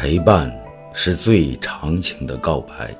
[0.00, 0.48] 陪伴
[0.94, 2.96] 是最长情的告白。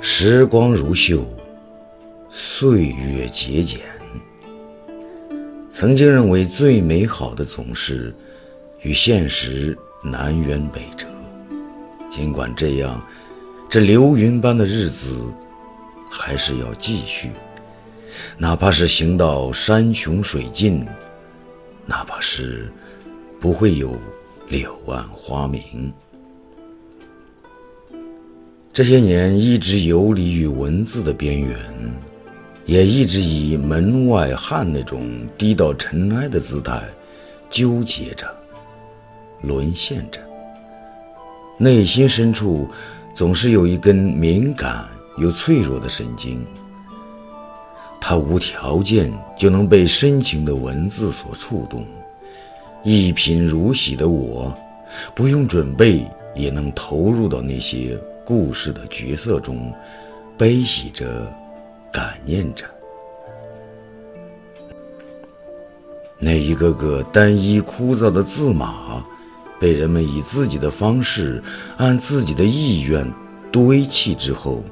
[0.00, 1.22] 时光如绣，
[2.30, 3.80] 岁月节俭。
[5.74, 8.14] 曾经认为最美好的总是
[8.80, 11.06] 与现实南辕北辙。
[12.10, 12.98] 尽管这样，
[13.68, 15.20] 这流云般的日子
[16.10, 17.30] 还是要继续，
[18.38, 20.86] 哪怕是行到山穷水尽，
[21.86, 22.70] 哪怕是
[23.40, 23.94] 不会有
[24.48, 25.92] 柳暗花明。
[28.72, 31.58] 这些年一直游离于文字的边缘，
[32.64, 36.82] 也一直以门外汉那种低到尘埃的姿态
[37.50, 38.26] 纠结着、
[39.42, 40.18] 沦陷着。
[41.58, 42.66] 内心深处
[43.14, 46.42] 总是有一根敏感又脆弱的神经，
[48.04, 49.08] 它无条件
[49.38, 51.86] 就能被深情的文字所触动。
[52.82, 54.52] 一贫如洗的我，
[55.14, 57.96] 不用准备也能投入到那些。
[58.24, 59.72] 故事的角色中，
[60.38, 61.26] 悲喜着，
[61.92, 62.64] 感念着，
[66.20, 69.04] 那一个个单一枯燥的字码，
[69.60, 71.42] 被人们以自己的方式，
[71.76, 73.04] 按自己的意愿
[73.50, 74.62] 堆砌之后，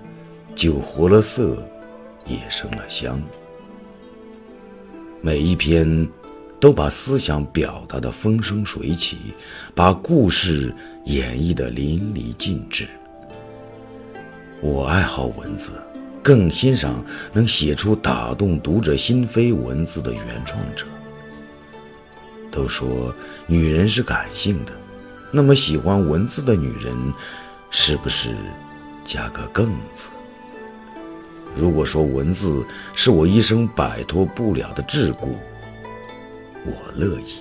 [0.54, 1.60] 就活了色，
[2.30, 3.20] 也生了香。
[5.20, 6.08] 每一篇
[6.60, 9.16] 都把思想表达的风生水起，
[9.74, 12.88] 把故事演绎的淋漓尽致。
[14.62, 15.70] 我爱好文字，
[16.22, 20.84] 更欣赏能写出打动读者心扉文字的原创者。
[22.50, 23.14] 都说
[23.46, 24.72] 女人是感性的，
[25.32, 26.94] 那么喜欢文字的女人，
[27.70, 28.34] 是不是
[29.06, 30.09] 加个更字？
[31.56, 35.28] 如果说文字是我一生摆脱不了的桎梏，
[36.64, 37.34] 我乐意。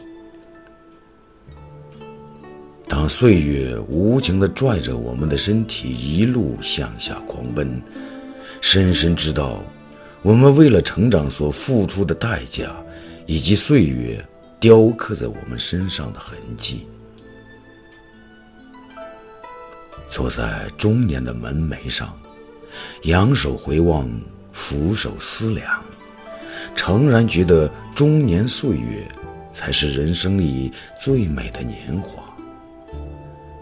[2.88, 7.81] 当岁月无情地拽着我们的身体一路向下狂奔，
[8.62, 9.62] 深深知道
[10.24, 12.75] 我们为了成长所付出的代价，
[13.28, 14.25] 以及岁月
[14.59, 16.88] 雕刻在我们身上的痕迹。
[20.09, 22.19] 坐在中年的门楣上，
[23.03, 24.09] 仰首回望，
[24.52, 25.81] 俯首思量，
[26.75, 29.07] 诚然觉得中年岁月
[29.53, 30.72] 才是人生里
[31.02, 32.24] 最美的年华。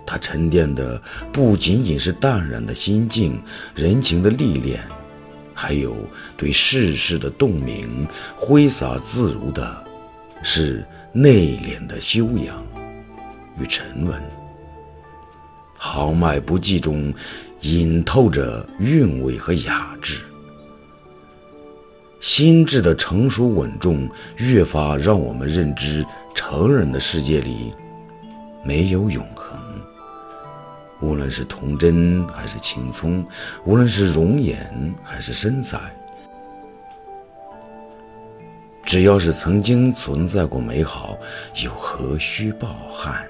[0.05, 1.01] 它沉淀的
[1.33, 3.41] 不仅仅是淡然的心境、
[3.75, 4.81] 人情的历练，
[5.53, 5.95] 还有
[6.37, 9.83] 对世事的洞明、挥洒自如的，
[10.43, 12.65] 是内敛的修养
[13.59, 14.21] 与沉稳。
[15.75, 17.13] 豪迈不羁中，
[17.61, 20.17] 隐透着韵味和雅致。
[22.21, 27.73] 心智的成熟稳重，越发让我们认知成人的世界里
[28.63, 29.57] 没有永恒。
[30.99, 33.23] 无论是童真还是青葱，
[33.65, 35.79] 无论是容颜还是身材，
[38.83, 41.15] 只要是曾经存在过美好，
[41.63, 43.27] 又何须抱憾？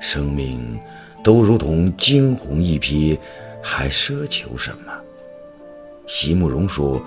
[0.00, 0.80] 生命
[1.24, 3.18] 都如同惊鸿一瞥，
[3.60, 4.92] 还奢求什么？
[6.06, 7.02] 席慕容说：“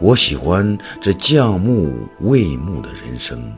[0.00, 3.52] 我喜欢这将暮未暮的人生，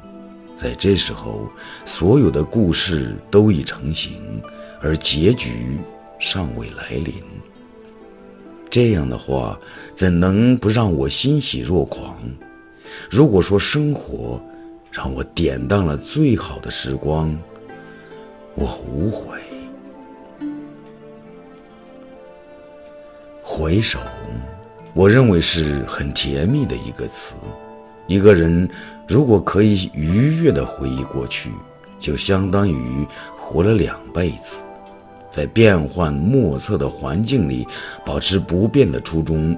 [0.60, 1.46] 在这时候，
[1.84, 4.12] 所有的故事都已成型。”
[4.84, 5.76] 而结局
[6.18, 7.14] 尚未来临，
[8.68, 9.56] 这样的话，
[9.96, 12.16] 怎能不让我欣喜若狂？
[13.08, 14.42] 如果说生活
[14.90, 17.38] 让我典当了最好的时光，
[18.56, 19.38] 我无悔。
[23.62, 24.00] 回首，
[24.92, 27.12] 我认为是很甜蜜的一个词。
[28.08, 28.68] 一个人
[29.06, 31.48] 如果可以愉悦的回忆过去，
[32.00, 33.06] 就相当于
[33.38, 34.56] 活了两辈子。
[35.32, 37.64] 在变幻莫测的环境里，
[38.04, 39.56] 保持不变的初衷。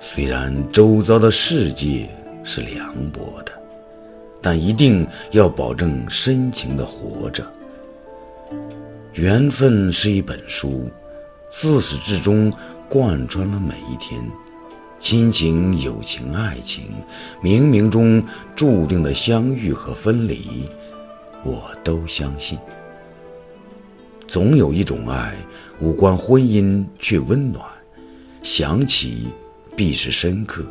[0.00, 2.10] 虽然周遭的世界
[2.42, 3.52] 是凉薄的，
[4.42, 7.46] 但一定要保证深情的活着。
[9.12, 10.90] 缘分是一本书，
[11.52, 12.52] 自始至终
[12.88, 14.20] 贯穿了每一天。
[14.98, 16.84] 亲情、友情、爱情，
[17.42, 18.22] 冥冥中
[18.56, 20.68] 注定的相遇和分离，
[21.44, 22.58] 我都相信。
[24.26, 25.36] 总有一种爱，
[25.80, 27.62] 无关婚姻却温暖，
[28.42, 29.28] 想起
[29.76, 30.62] 必是深刻；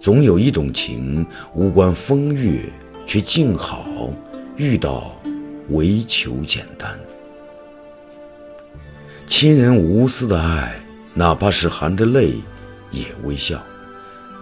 [0.00, 1.24] 总有一种情，
[1.54, 2.62] 无关风月
[3.06, 3.86] 却静好，
[4.56, 5.14] 遇到
[5.68, 6.98] 唯求简单。
[9.28, 10.76] 亲人无私的爱，
[11.16, 12.34] 哪怕是含着泪
[12.90, 13.56] 也微笑；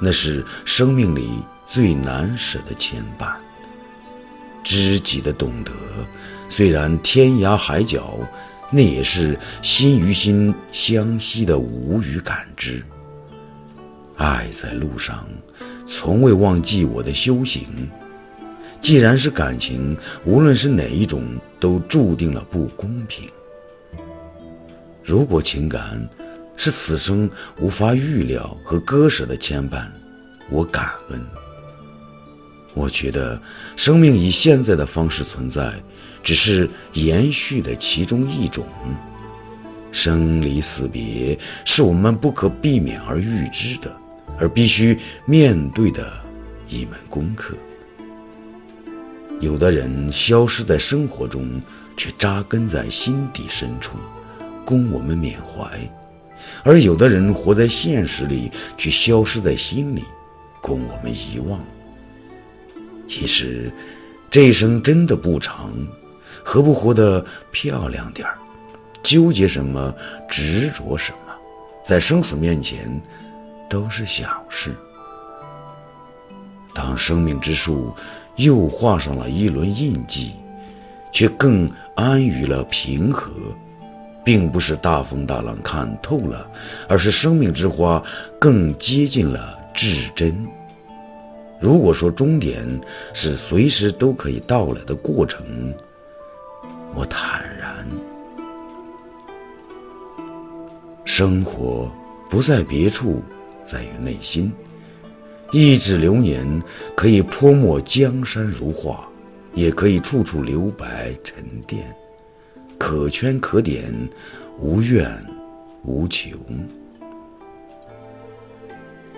[0.02, 1.28] 那是生命里
[1.68, 3.32] 最难舍的牵绊。
[4.64, 5.70] 知己的懂得，
[6.50, 8.18] 虽然天涯海角，
[8.72, 12.82] 那也是心与心相惜的无语感知。
[14.16, 15.24] 爱在路上，
[15.86, 17.88] 从未忘记我的修行。
[18.80, 21.22] 既然是感情，无论是哪一种，
[21.60, 23.30] 都注定了不公平。
[25.04, 26.08] 如果情感
[26.56, 27.30] 是此生
[27.60, 29.86] 无法预料和割舍的牵绊，
[30.50, 31.20] 我感恩。
[32.74, 33.40] 我觉得
[33.76, 35.74] 生命以现在的方式存在，
[36.22, 38.64] 只是延续的其中一种。
[39.92, 43.92] 生离死别是我们不可避免而预知的。
[44.36, 46.12] 而必须面对的
[46.68, 47.54] 一门功课。
[49.38, 51.62] 有的人消失在生活中，
[51.96, 53.96] 却扎根在心底深处，
[54.64, 55.78] 供我们缅怀；
[56.62, 60.04] 而有的人活在现实里，却消失在心里，
[60.60, 61.60] 供我们遗忘。
[63.08, 63.72] 其实，
[64.30, 65.70] 这一生真的不长，
[66.42, 68.38] 何不活得漂亮点儿？
[69.02, 69.94] 纠结什么，
[70.28, 71.34] 执着什么？
[71.86, 73.00] 在生死面前。
[73.70, 74.72] 都是小事。
[76.74, 77.92] 当生命之树
[78.36, 80.32] 又画上了一轮印记，
[81.12, 83.32] 却更安于了平和，
[84.24, 86.50] 并不是大风大浪看透了，
[86.88, 88.02] 而是生命之花
[88.40, 90.34] 更接近了至真。
[91.60, 92.66] 如果说终点
[93.12, 95.44] 是随时都可以到来的过程，
[96.94, 97.86] 我坦然。
[101.04, 101.90] 生活
[102.30, 103.22] 不在别处。
[103.66, 104.52] 在于内心，
[105.50, 106.62] 一纸流年
[106.94, 109.08] 可以泼墨江山如画，
[109.54, 111.82] 也可以处处留白沉淀，
[112.78, 113.92] 可圈可点，
[114.58, 115.10] 无怨
[115.84, 116.30] 无求。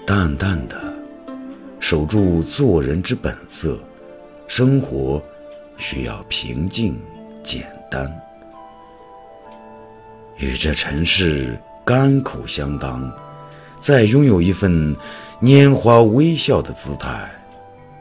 [0.07, 0.77] 淡淡的
[1.81, 3.79] 守住做人之本色，
[4.47, 5.21] 生活
[5.79, 6.97] 需要平静
[7.45, 8.09] 简单，
[10.37, 13.13] 与这尘世甘苦相当。
[13.83, 14.97] 再拥有一份
[15.41, 17.31] 拈花微笑的姿态，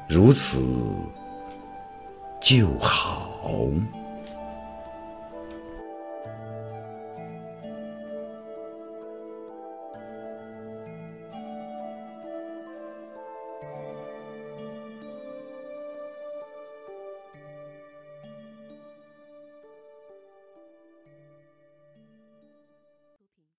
[0.08, 0.58] 如此
[2.42, 3.68] 就好。